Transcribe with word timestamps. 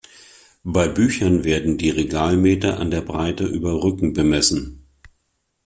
Bei 0.63 0.87
Büchern 0.87 1.43
werden 1.43 1.77
die 1.77 1.91
Regalmeter 1.91 2.79
an 2.79 2.89
der 2.89 3.01
Breite 3.01 3.43
über 3.45 3.83
Rücken 3.83 4.13
bemessen. 4.13 4.87